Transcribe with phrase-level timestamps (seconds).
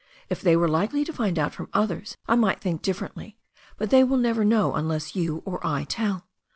[0.29, 3.37] If they were likely to find out from others, I might think differently,
[3.77, 6.25] but they will never know unless you or I tell.